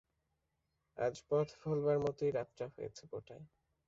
আজ 0.97 1.15
পথ 1.29 1.47
ভোলবার 1.61 1.97
মতোই 1.99 2.31
রাতটা 2.31 2.65
হয়েছে 2.75 3.03
বটে। 3.11 3.35